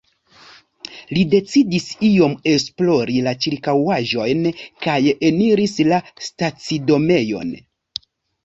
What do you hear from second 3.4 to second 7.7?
ĉirkaŭaĵojn, kaj eniris la stacidomejon.